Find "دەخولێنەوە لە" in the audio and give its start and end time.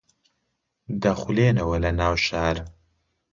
1.03-1.91